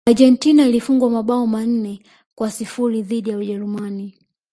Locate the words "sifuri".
2.51-3.01